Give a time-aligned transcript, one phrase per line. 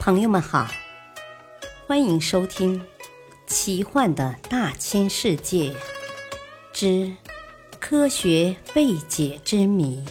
[0.00, 0.66] 朋友们好，
[1.86, 2.80] 欢迎收听
[3.46, 5.76] 《奇幻的大千世界
[6.72, 7.14] 之
[7.78, 10.02] 科学未解之谜》，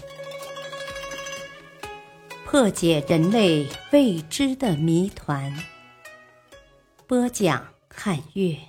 [2.46, 5.58] 破解人类未知的谜团。
[7.08, 8.60] 播讲：汉月。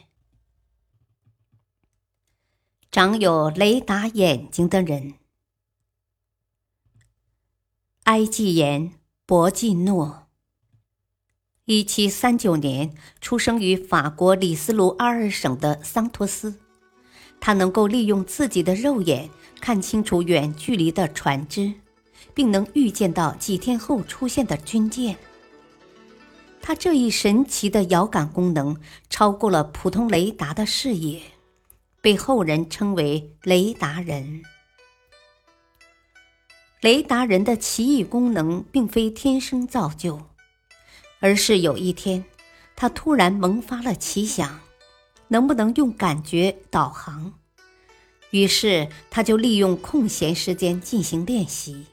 [2.91, 5.16] 长有雷达眼睛的人。
[8.05, 8.95] 埃及言
[9.27, 10.29] 博季诺，
[11.72, 16.56] 一七三九年出生于法国里斯卢阿尔省的桑托斯。
[17.38, 21.72] 他能够利用自己的肉眼看清楚远距离的船只，
[22.34, 25.16] 并能预见到几天后出现的军舰。
[26.60, 28.76] 他这一神奇的遥感功能
[29.08, 31.22] 超过了普通雷达的视野，
[32.00, 34.42] 被后人称为“雷达人”。
[36.82, 40.20] 雷达人的奇异功能并非天生造就，
[41.20, 42.24] 而是有一天，
[42.74, 44.60] 他突然萌发了奇想，
[45.28, 47.34] 能不能用感觉导航？
[48.30, 51.86] 于是他就利用空闲时间进行练习。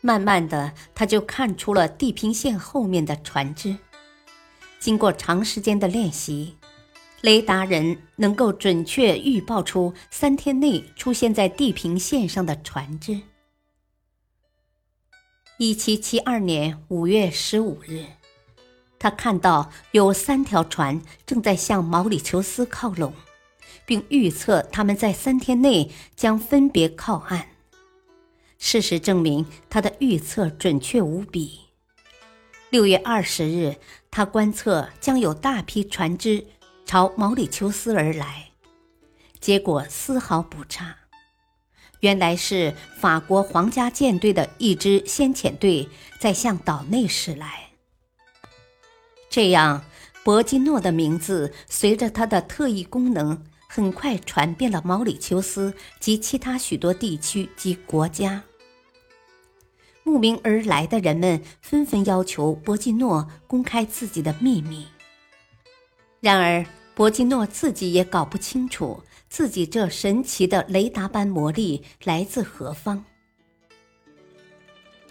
[0.00, 3.76] 慢慢的，他就看出了地平线后面的船只。
[4.78, 6.56] 经过长时间的练习，
[7.20, 13.20] 雷达人能够准确预报出三天内出现在地平线上的船只。
[15.58, 18.04] 一七七二年五月十五日，
[18.98, 23.14] 他看到有三条船正在向毛里求斯靠拢，
[23.86, 27.48] 并预测他们在三天内将分别靠岸。
[28.58, 31.60] 事实证明，他的预测准确无比。
[32.70, 33.76] 六月二十日，
[34.10, 36.44] 他观测将有大批船只
[36.84, 38.50] 朝毛里求斯而来，
[39.38, 40.96] 结果丝毫不差。
[42.00, 47.67] 原来是法国皇家舰队的一支先遣队在向岛内驶来。
[49.30, 49.84] 这样，
[50.24, 58.42] 博基诺的名字随着他的特异功能，很快传遍了毛里求斯及其他许多地区及国家。
[60.02, 64.86] 慕名而来的人们纷纷要求博基诺公开自己的秘密。
[66.20, 66.64] 然而，
[66.94, 69.02] 博基诺自己也搞不清楚。
[69.28, 73.04] 自己这神奇的雷达般魔力来自何方？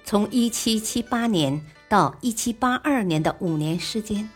[0.03, 4.29] 从一七七八年到一七八二年的五年时间，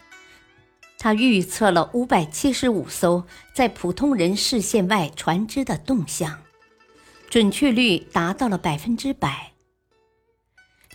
[0.98, 6.42] 他预测了五百七十五艘在普通人视线外船只的动向，
[7.30, 9.52] 准确率达到了百分之百。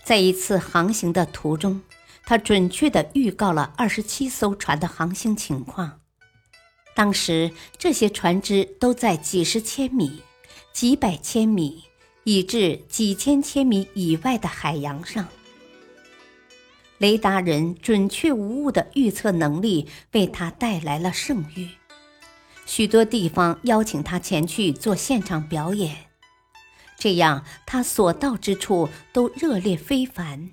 [0.04, 1.82] 在一次航行的途中，
[2.24, 6.00] 他准确地预告了二十七艘船的航行情况。
[6.94, 10.22] 当时这些船只都在几十千米、
[10.72, 11.84] 几百千米，
[12.24, 15.28] 以至几千千米以外的海洋上。
[16.98, 21.68] 雷达人准确无误的预测能力为他带来了盛誉，
[22.64, 26.06] 许多地方邀请他前去做现场表演，
[26.96, 30.48] 这样他所到之处都热烈非凡。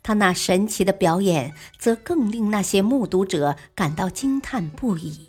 [0.00, 5.26] 他那神奇的表演则更令那些目睹者感到惊叹不已。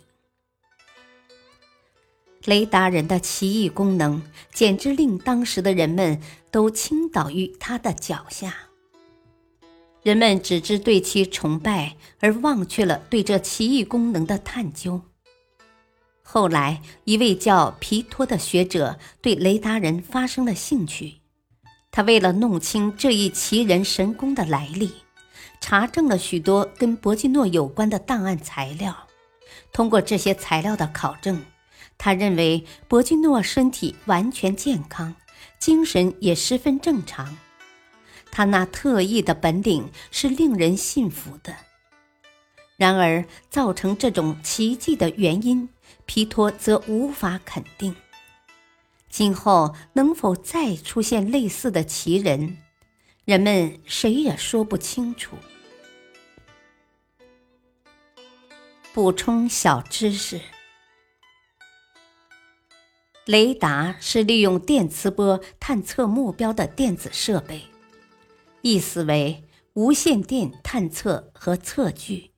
[2.44, 4.22] 雷达人的奇异功能，
[4.54, 8.69] 简直令当时的人们都倾倒于他的脚下。
[10.02, 15.00] 人们只知对其崇拜，而忘却了对这奇异功能的探究。
[16.22, 21.14] 后来，一位叫皮托的学者对雷达人发生了兴趣。
[21.90, 24.92] 他为了弄清这一奇人神功的来历，
[25.60, 28.96] 查证了许多跟博基诺有关的档案材料。
[29.72, 31.42] 通过这些材料的考证。
[32.02, 35.14] 他认为博基诺身体完全健康，
[35.58, 37.36] 精神也十分正常。
[38.30, 41.54] 他那特异的本领是令人信服的。
[42.76, 45.68] 然而，造成这种奇迹的原因，
[46.06, 47.94] 皮托则无法肯定。
[49.08, 52.58] 今后能否再出现类似的奇人，
[53.24, 55.36] 人们谁也说不清楚。
[58.92, 60.40] 补充小知识。
[63.26, 67.62] 雷达是利用电磁波探测目标的电子设备，
[68.62, 72.30] 意思为无线电探测和测距，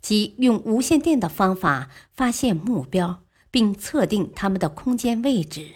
[0.00, 5.68] 即用无线电的方法发现目标并测定它们的空间位置，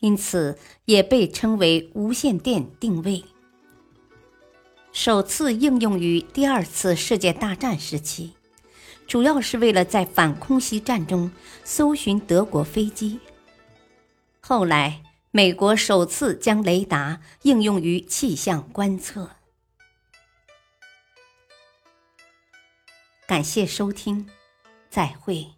[0.00, 3.24] 因此也被称为无线电定位。
[4.92, 8.34] 首次应用于第二次世界大战时期，
[9.06, 11.30] 主要是为了在反空袭战中
[11.64, 13.20] 搜寻德国飞机。
[14.40, 19.30] 后来，美国首次将雷达应用于气象观测。
[23.26, 24.26] 感谢收听
[24.88, 25.57] 再会。